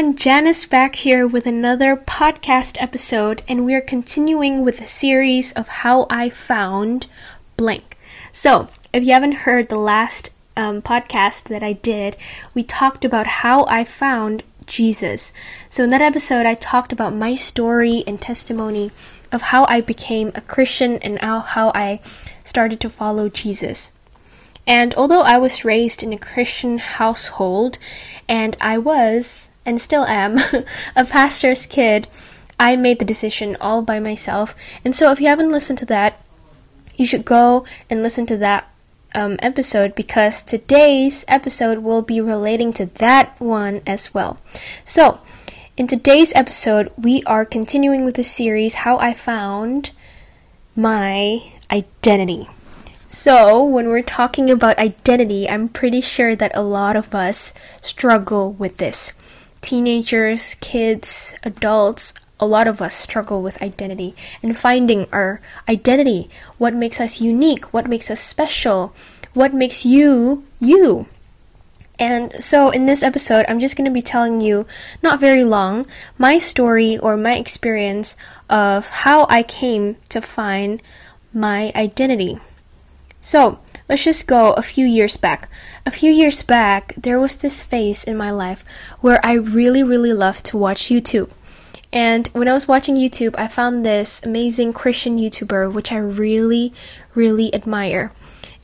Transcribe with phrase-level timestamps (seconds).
[0.00, 5.68] everyone, Janice back here with another podcast episode, and we're continuing with a series of
[5.68, 7.06] how I found
[7.58, 7.98] blank.
[8.32, 12.16] So, if you haven't heard the last um, podcast that I did,
[12.54, 15.34] we talked about how I found Jesus.
[15.68, 18.92] So, in that episode, I talked about my story and testimony
[19.30, 22.00] of how I became a Christian and how, how I
[22.42, 23.92] started to follow Jesus.
[24.66, 27.76] And although I was raised in a Christian household,
[28.26, 30.38] and I was, and still am,
[30.96, 32.08] a pastor's kid,
[32.58, 34.54] I made the decision all by myself.
[34.84, 36.20] And so if you haven't listened to that,
[36.96, 38.70] you should go and listen to that
[39.14, 44.38] um, episode because today's episode will be relating to that one as well.
[44.84, 45.20] So,
[45.76, 49.92] in today's episode, we are continuing with the series How I Found
[50.76, 52.48] My Identity.
[53.06, 58.52] So, when we're talking about identity, I'm pretty sure that a lot of us struggle
[58.52, 59.14] with this.
[59.62, 66.30] Teenagers, kids, adults, a lot of us struggle with identity and finding our identity.
[66.56, 67.72] What makes us unique?
[67.72, 68.94] What makes us special?
[69.34, 71.06] What makes you you?
[72.00, 74.66] And so, in this episode, I'm just going to be telling you,
[75.02, 75.86] not very long,
[76.16, 78.16] my story or my experience
[78.48, 80.82] of how I came to find
[81.34, 82.40] my identity.
[83.20, 83.58] So,
[83.90, 85.48] let's just go a few years back.
[85.84, 88.64] A few years back, there was this phase in my life
[89.00, 91.28] where I really, really loved to watch YouTube.
[91.92, 96.72] And when I was watching YouTube, I found this amazing Christian YouTuber which I really,
[97.16, 98.12] really admire.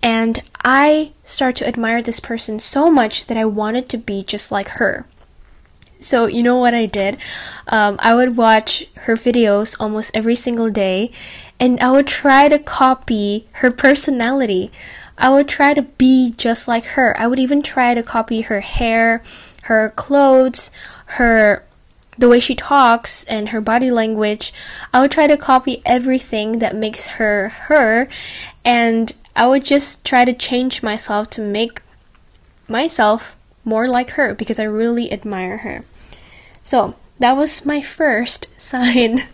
[0.00, 4.52] And I started to admire this person so much that I wanted to be just
[4.52, 5.06] like her.
[5.98, 7.16] So, you know what I did?
[7.66, 11.10] Um, I would watch her videos almost every single day,
[11.58, 14.70] and I would try to copy her personality.
[15.18, 17.18] I would try to be just like her.
[17.18, 19.22] I would even try to copy her hair,
[19.62, 20.70] her clothes,
[21.06, 21.64] her
[22.18, 24.52] the way she talks and her body language.
[24.92, 28.08] I would try to copy everything that makes her her
[28.64, 31.82] and I would just try to change myself to make
[32.68, 35.84] myself more like her because I really admire her.
[36.62, 39.24] So, that was my first sign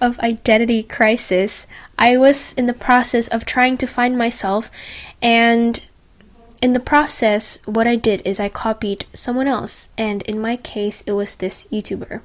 [0.00, 1.66] of identity crisis.
[1.98, 4.70] I was in the process of trying to find myself,
[5.22, 5.80] and
[6.60, 11.02] in the process, what I did is I copied someone else, and in my case,
[11.06, 12.20] it was this YouTuber.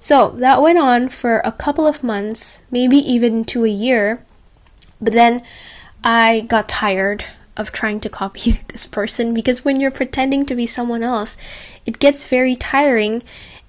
[0.00, 4.22] So that went on for a couple of months, maybe even to a year,
[5.00, 5.42] but then
[6.04, 7.24] I got tired
[7.56, 11.36] of trying to copy this person because when you're pretending to be someone else,
[11.86, 13.22] it gets very tiring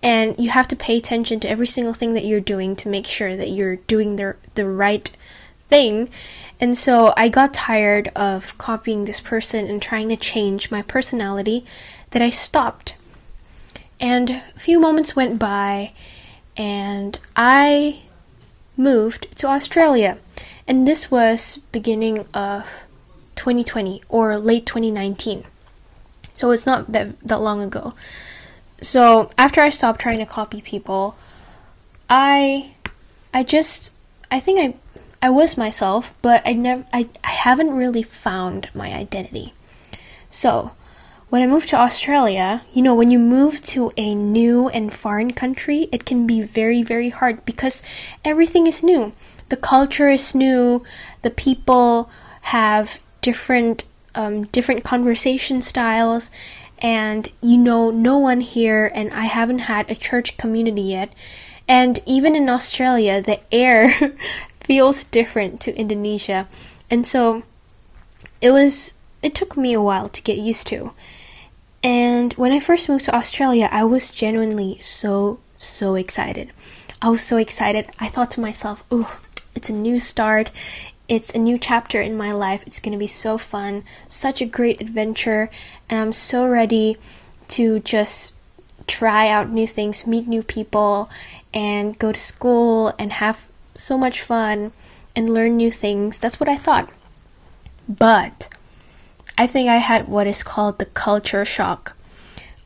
[0.04, 3.08] and you have to pay attention to every single thing that you're doing to make
[3.08, 5.10] sure that you're doing the the right
[5.70, 6.10] thing.
[6.60, 11.66] And so I got tired of copying this person and trying to change my personality
[12.12, 12.96] that I stopped.
[14.00, 15.94] And a few moments went by
[16.56, 18.02] and I
[18.76, 20.18] moved to Australia.
[20.68, 22.84] And this was beginning of
[23.36, 25.44] 2020 or late 2019.
[26.34, 27.94] So it's not that that long ago
[28.82, 31.16] so after I stopped trying to copy people,
[32.10, 32.74] I
[33.34, 33.94] I just
[34.30, 34.76] I think I
[35.22, 39.54] I was myself, but I never I, I haven't really found my identity.
[40.30, 40.72] So
[41.30, 45.32] when I moved to Australia, you know, when you move to a new and foreign
[45.32, 47.84] country, it can be very, very hard because
[48.24, 49.12] everything is new.
[49.50, 50.84] The culture is new,
[51.24, 52.10] the people
[52.42, 53.86] have different
[54.16, 56.32] um, different conversation styles,
[56.80, 61.14] and you know no one here and I haven't had a church community yet.
[61.68, 63.94] And even in Australia, the air
[64.68, 66.46] feels different to Indonesia.
[66.92, 67.44] And so
[68.42, 70.92] it was it took me a while to get used to.
[71.82, 76.52] And when I first moved to Australia, I was genuinely so so excited.
[77.02, 77.90] I was so excited.
[78.00, 79.08] I thought to myself, "Ooh,
[79.56, 80.52] it's a new start.
[81.08, 82.62] It's a new chapter in my life.
[82.68, 85.50] It's going to be so fun, such a great adventure,
[85.88, 86.98] and I'm so ready
[87.56, 88.34] to just
[88.88, 91.10] try out new things, meet new people,
[91.54, 93.48] and go to school and have
[93.78, 94.72] so much fun
[95.16, 96.18] and learn new things.
[96.18, 96.90] That's what I thought.
[97.88, 98.50] But
[99.38, 101.96] I think I had what is called the culture shock.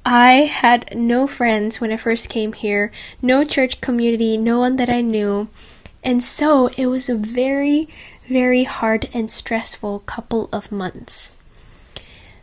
[0.06, 2.92] I had no friends when I first came here,
[3.22, 5.48] no church community, no one that I knew.
[6.04, 7.88] And so it was a very,
[8.28, 11.36] very hard and stressful couple of months.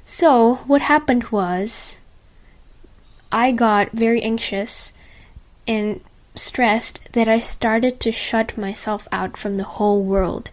[0.05, 1.99] So, what happened was,
[3.33, 4.93] I got very anxious
[5.67, 6.01] and
[6.39, 10.51] stressed that I started to shut myself out from the whole world.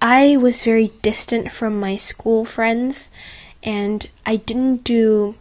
[0.00, 3.10] I was very distant from my school friends
[3.62, 5.34] and I didn't do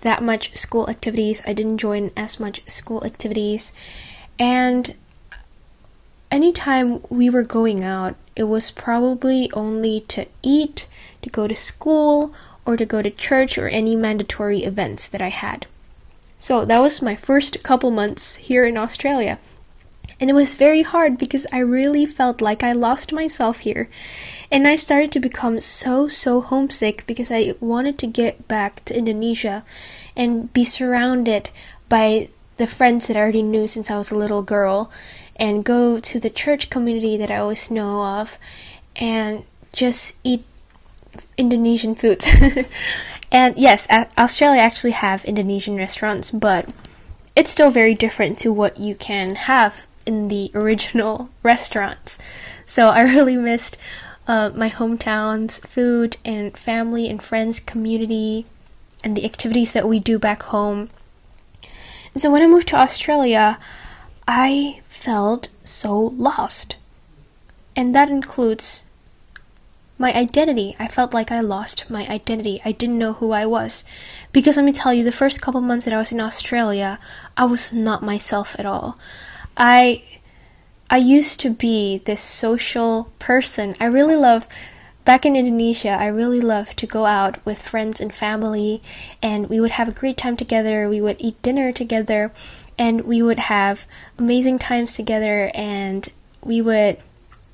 [0.00, 1.42] that much school activities.
[1.46, 3.72] I didn't join as much school activities.
[4.38, 4.94] And
[6.30, 10.86] anytime we were going out, it was probably only to eat,
[11.22, 12.32] to go to school,
[12.64, 15.66] or to go to church or any mandatory events that I had.
[16.40, 19.38] So that was my first couple months here in Australia.
[20.18, 23.90] And it was very hard because I really felt like I lost myself here.
[24.50, 28.96] And I started to become so, so homesick because I wanted to get back to
[28.96, 29.64] Indonesia
[30.16, 31.50] and be surrounded
[31.90, 34.90] by the friends that I already knew since I was a little girl
[35.36, 38.38] and go to the church community that I always know of
[38.96, 39.44] and
[39.74, 40.44] just eat
[41.36, 42.24] Indonesian food.
[43.30, 43.86] and yes,
[44.18, 46.68] Australia actually have Indonesian restaurants, but
[47.36, 52.18] it's still very different to what you can have in the original restaurants.
[52.66, 53.76] So I really missed
[54.26, 58.46] uh, my hometown's food and family and friends community
[59.02, 60.90] and the activities that we do back home.
[62.12, 63.58] And so when I moved to Australia,
[64.26, 66.76] I felt so lost.
[67.76, 68.82] And that includes
[70.00, 70.74] my identity.
[70.78, 72.62] I felt like I lost my identity.
[72.64, 73.84] I didn't know who I was.
[74.32, 76.98] Because let me tell you, the first couple months that I was in Australia,
[77.36, 78.98] I was not myself at all.
[79.56, 80.02] I
[80.88, 83.76] I used to be this social person.
[83.78, 84.48] I really love
[85.04, 88.82] back in Indonesia, I really loved to go out with friends and family
[89.22, 90.88] and we would have a great time together.
[90.88, 92.32] We would eat dinner together
[92.78, 93.86] and we would have
[94.18, 96.08] amazing times together and
[96.42, 96.98] we would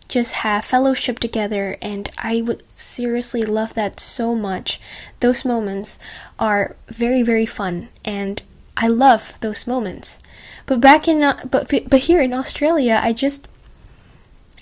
[0.09, 4.81] just have fellowship together and I would seriously love that so much.
[5.21, 5.99] Those moments
[6.39, 8.43] are very very fun and
[8.77, 10.21] I love those moments.
[10.67, 13.49] But back in uh, but but here in Australia, I just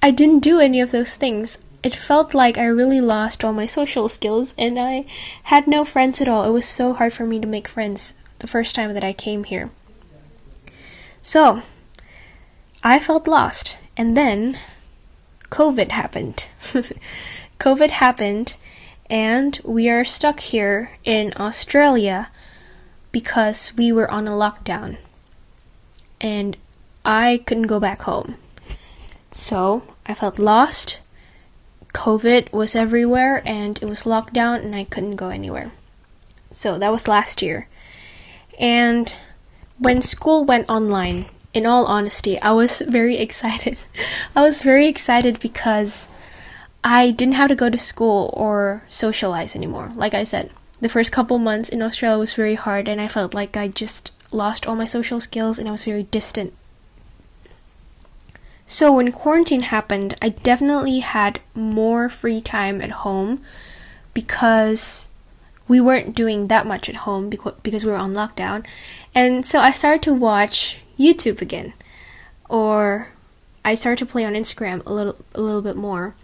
[0.02, 1.62] I didn't do any of those things.
[1.82, 5.05] It felt like I really lost all my social skills and I
[5.44, 6.44] had no friends at all.
[6.44, 9.44] It was so hard for me to make friends the first time that I came
[9.44, 9.70] here.
[11.23, 11.62] So,
[12.82, 14.58] I felt lost and then
[15.50, 16.46] COVID happened.
[17.61, 18.56] COVID happened,
[19.08, 22.31] and we are stuck here in Australia
[23.12, 24.96] because we were on a lockdown.
[26.20, 26.56] And
[27.05, 28.37] I couldn't go back home.
[29.32, 31.00] So I felt lost.
[31.93, 35.70] COVID was everywhere and it was locked down and I couldn't go anywhere.
[36.50, 37.69] So that was last year.
[38.58, 39.14] And
[39.79, 43.78] when school went online, in all honesty, I was very excited.
[44.36, 46.08] I was very excited because
[46.82, 49.92] I didn't have to go to school or socialize anymore.
[49.94, 53.32] Like I said, the first couple months in Australia was very hard, and I felt
[53.32, 56.52] like I just lost all my social skills and I was very distant.
[58.66, 63.40] So, when quarantine happened, I definitely had more free time at home
[64.14, 65.08] because
[65.68, 68.66] we weren't doing that much at home because we were on lockdown.
[69.14, 71.73] And so I started to watch YouTube again.
[72.49, 73.08] Or
[73.64, 76.14] I started to play on Instagram a little a little bit more.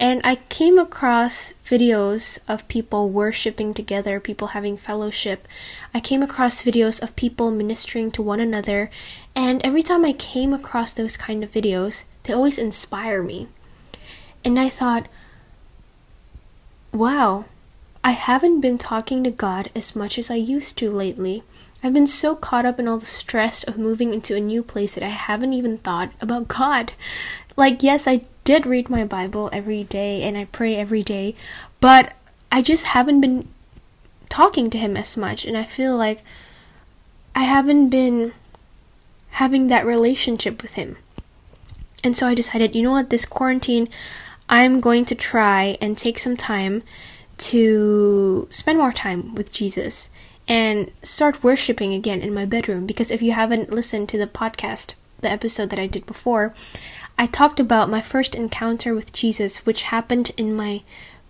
[0.00, 5.48] And I came across videos of people worshiping together, people having fellowship.
[5.92, 8.90] I came across videos of people ministering to one another,
[9.34, 13.48] and every time I came across those kind of videos, they always inspire me.
[14.44, 15.08] And I thought,
[16.92, 17.46] wow,
[18.04, 21.42] I haven't been talking to God as much as I used to lately.
[21.82, 24.94] I've been so caught up in all the stress of moving into a new place
[24.94, 26.92] that I haven't even thought about God.
[27.56, 31.34] Like, yes, I did read my Bible every day and I pray every day,
[31.80, 32.14] but
[32.50, 33.48] I just haven't been
[34.28, 36.22] talking to Him as much, and I feel like
[37.34, 38.32] I haven't been
[39.30, 40.96] having that relationship with Him.
[42.02, 43.88] And so I decided, you know what, this quarantine,
[44.48, 46.82] I'm going to try and take some time
[47.38, 50.10] to spend more time with Jesus
[50.48, 52.86] and start worshiping again in my bedroom.
[52.86, 56.54] Because if you haven't listened to the podcast, the episode that I did before,
[57.18, 60.82] I talked about my first encounter with Jesus, which happened in my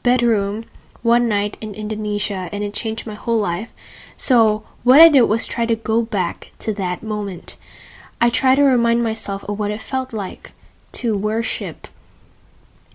[0.03, 0.65] bedroom
[1.03, 3.73] one night in Indonesia, and it changed my whole life.
[4.17, 7.57] So, what I did was try to go back to that moment.
[8.21, 10.53] I try to remind myself of what it felt like
[10.93, 11.89] to worship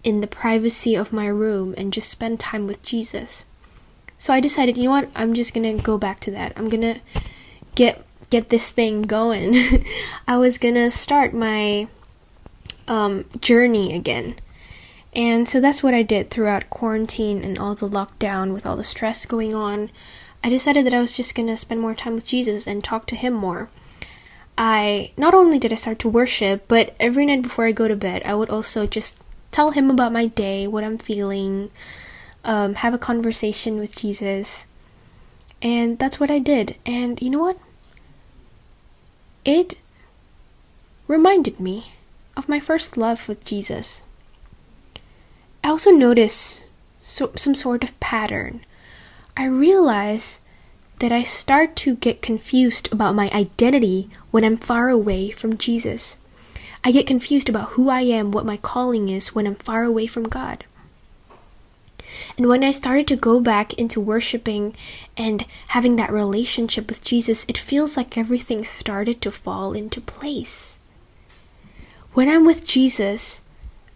[0.04, 3.46] in the privacy of my room and just spend time with Jesus.
[4.24, 5.10] So I decided, you know what?
[5.18, 6.54] I'm just going to go back to that.
[6.56, 7.02] I'm going to
[7.76, 9.54] get get this thing going.
[10.30, 11.90] I was going to start my
[12.88, 14.36] um, journey again.
[15.14, 18.84] And so that's what I did throughout quarantine and all the lockdown with all the
[18.86, 19.90] stress going on.
[20.42, 23.06] I decided that I was just going to spend more time with Jesus and talk
[23.08, 23.68] to him more.
[24.58, 27.96] I not only did I start to worship, but every night before I go to
[27.98, 31.72] bed, I would also just tell him about my day, what I'm feeling,
[32.44, 34.68] um, have a conversation with Jesus.
[35.62, 36.76] And that's what I did.
[36.86, 37.58] And you know what?
[39.46, 39.78] It
[41.08, 41.94] reminded me
[42.36, 44.04] of my first love with Jesus.
[45.64, 48.66] I also noticed so, some sort of pattern.
[49.36, 50.42] I realize
[51.00, 56.18] that I start to get confused about my identity when I'm far away from Jesus.
[56.84, 60.08] I get confused about who I am, what my calling is when I'm far away
[60.08, 60.66] from God.
[62.38, 64.76] And when I started to go back into worshiping
[65.18, 70.80] and having that relationship with Jesus, it feels like everything started to fall into place.
[72.14, 73.42] When I'm with Jesus,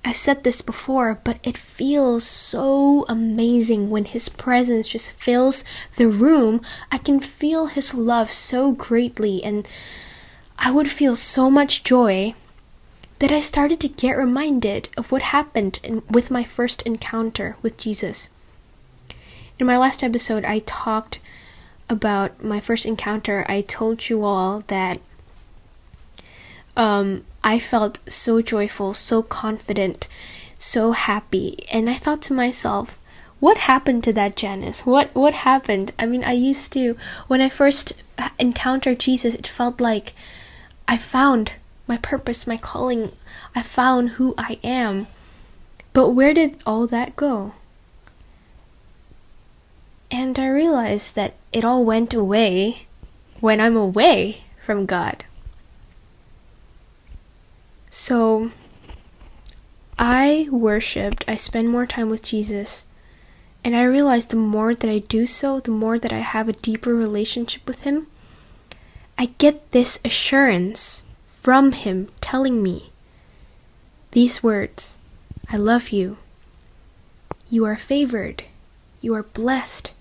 [0.03, 5.63] I've said this before, but it feels so amazing when His presence just fills
[5.97, 6.61] the room.
[6.91, 9.67] I can feel His love so greatly, and
[10.57, 12.35] I would feel so much joy
[13.19, 17.77] that I started to get reminded of what happened in, with my first encounter with
[17.77, 18.29] Jesus.
[19.59, 21.19] In my last episode, I talked
[21.89, 23.45] about my first encounter.
[23.49, 24.99] I told you all that
[26.75, 30.07] um, I felt so joyful, so confident,
[30.59, 32.99] so happy, and I thought to myself,
[33.39, 34.85] what happened to that Janice?
[34.85, 35.91] What what happened?
[35.99, 36.95] I mean, I used to
[37.27, 37.93] when I first
[38.39, 40.13] encountered Jesus, it felt like
[40.87, 41.51] I found
[41.87, 43.11] my purpose, my calling.
[43.55, 45.07] I found who I am.
[45.93, 47.53] But where did all that go?
[50.11, 52.87] And I realized that it all went away
[53.39, 55.25] when I'm away from God.
[57.89, 58.51] So
[59.97, 62.85] I worshiped, I spend more time with Jesus,
[63.63, 66.53] and I realized the more that I do so, the more that I have a
[66.53, 68.07] deeper relationship with Him,
[69.17, 71.05] I get this assurance
[71.47, 72.91] from Him telling me
[74.11, 74.97] these words
[75.49, 76.17] I love you.
[77.49, 78.43] You are favored.
[78.99, 79.93] You are blessed.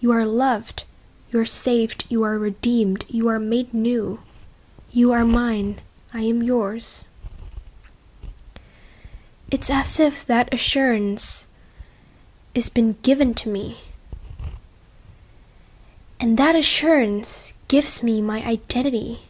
[0.00, 0.82] You are loved.
[1.30, 2.06] You are saved.
[2.08, 3.04] You are redeemed.
[3.08, 4.18] You are made new.
[4.90, 5.80] You are mine.
[6.12, 7.06] I am yours.
[9.52, 11.46] It's as if that assurance
[12.56, 13.76] has been given to me.
[16.18, 19.20] And that assurance gives me my identity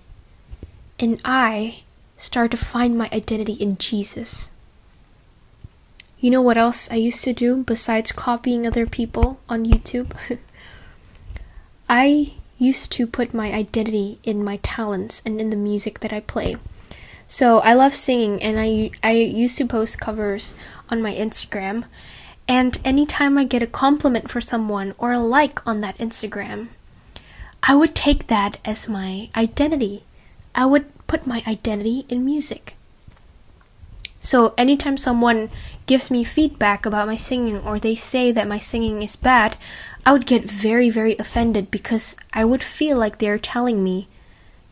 [0.99, 1.83] and I
[2.17, 4.51] start to find my identity in Jesus.
[6.21, 10.13] You know what else I used to do besides copying other people on YouTube?
[11.89, 16.21] I used to put my identity in my talents and in the music that I
[16.21, 16.57] play.
[17.29, 20.55] So I love singing and I I used to post covers
[20.91, 21.85] on my Instagram
[22.49, 26.69] and anytime I get a compliment for someone or a like on that Instagram,
[27.63, 30.05] I would take that as my identity.
[30.59, 32.75] I would put my identity in music.
[34.19, 35.51] So anytime someone
[35.87, 39.57] gives me feedback about my singing or they say that my singing is bad,
[40.05, 44.09] I would get very, very offended because I would feel like they're telling me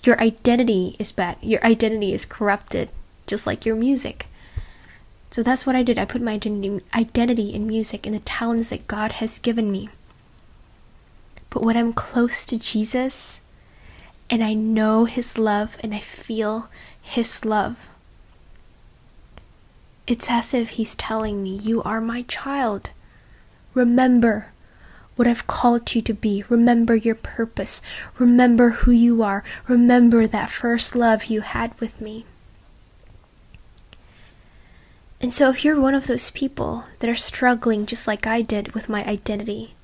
[0.03, 2.91] your identity is bad, your identity is corrupted,
[3.29, 4.27] just like your music.
[5.31, 5.99] So that's what I did.
[5.99, 9.89] I put my identity, identity in music and the talents that God has given me.
[11.49, 13.41] But when I'm close to Jesus,
[14.29, 16.69] and I know His love and I feel
[17.01, 17.89] His love.
[20.07, 22.91] It's as if He's telling me, You are my child.
[23.75, 24.49] Remember
[25.17, 26.45] what I've called you to be.
[26.49, 27.83] Remember your purpose.
[28.19, 29.43] Remember who you are.
[29.67, 32.25] Remember that first love you had with me.
[35.21, 38.73] And so, if you're one of those people that are struggling just like I did
[38.75, 39.75] with my identity,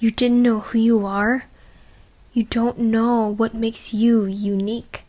[0.00, 1.44] you didn't know who you are,
[2.32, 5.04] you don't know what makes you unique.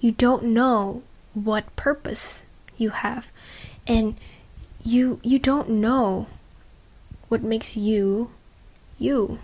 [0.00, 1.02] You don't know
[1.34, 2.44] what purpose
[2.76, 3.32] you have.
[3.86, 4.14] And
[4.84, 6.26] you you don't know
[7.28, 8.30] what makes you
[8.98, 9.40] you.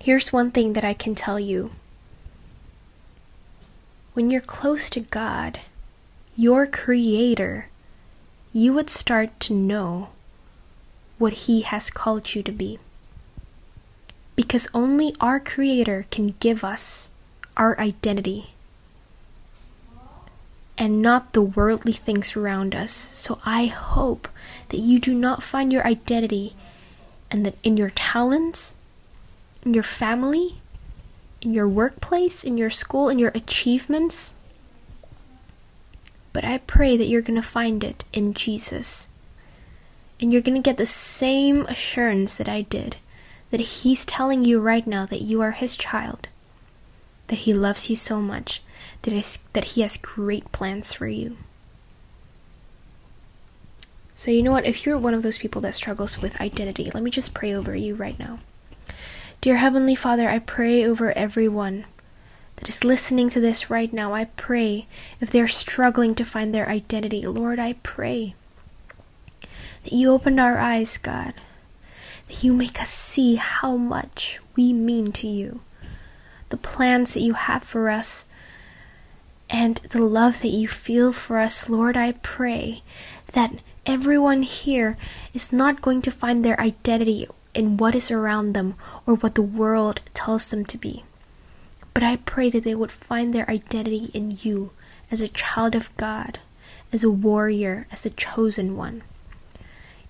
[0.00, 1.70] Here's one thing that I can tell you.
[4.14, 5.60] When you're close to God,
[6.36, 7.68] your creator,
[8.52, 10.08] you would start to know
[11.18, 12.78] what he has called you to be
[14.36, 17.10] because only our Creator can give us
[17.56, 18.50] our identity
[20.78, 22.92] and not the worldly things around us.
[22.92, 24.28] So I hope
[24.68, 26.54] that you do not find your identity
[27.30, 28.76] and that in your talents,
[29.64, 30.58] in your family,
[31.40, 34.34] in your workplace, in your school, in your achievements.
[36.34, 39.08] But I pray that you're going to find it in Jesus.
[40.20, 42.96] And you're going to get the same assurance that I did
[43.50, 46.28] that He's telling you right now that you are His child,
[47.28, 48.62] that He loves you so much,
[49.02, 51.36] that, is, that He has great plans for you.
[54.14, 54.64] So, you know what?
[54.64, 57.76] If you're one of those people that struggles with identity, let me just pray over
[57.76, 58.38] you right now.
[59.42, 61.84] Dear Heavenly Father, I pray over everyone
[62.56, 64.14] that is listening to this right now.
[64.14, 64.86] I pray
[65.20, 68.34] if they're struggling to find their identity, Lord, I pray
[69.84, 71.34] that you opened our eyes, God,
[72.28, 75.60] that you make us see how much we mean to you,
[76.48, 78.26] the plans that you have for us,
[79.48, 81.68] and the love that you feel for us.
[81.68, 82.82] Lord, I pray
[83.32, 84.96] that everyone here
[85.32, 88.74] is not going to find their identity in what is around them
[89.06, 91.04] or what the world tells them to be.
[91.94, 94.72] But I pray that they would find their identity in you
[95.10, 96.40] as a child of God,
[96.92, 99.02] as a warrior, as the chosen one.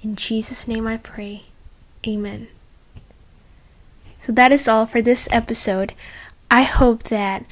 [0.03, 1.45] In Jesus' name I pray.
[2.07, 2.49] Amen.
[4.21, 5.93] So that is all for this episode.
[6.51, 7.45] I hope that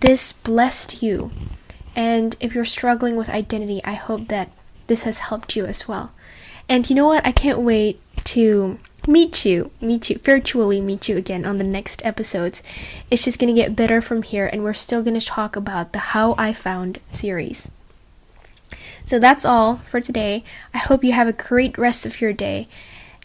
[0.00, 1.30] this blessed you.
[1.94, 4.50] And if you're struggling with identity, I hope that
[4.86, 6.12] this has helped you as well.
[6.68, 7.26] And you know what?
[7.26, 12.04] I can't wait to meet you, meet you, virtually meet you again on the next
[12.04, 12.62] episodes.
[13.10, 16.34] It's just gonna get better from here, and we're still gonna talk about the How
[16.38, 17.70] I Found series.
[19.04, 20.44] So that's all for today.
[20.72, 22.68] I hope you have a great rest of your day,